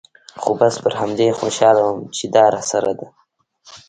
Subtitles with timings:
[0.41, 3.07] خو بس پر همدې خوشاله وم چې دا راسره ده.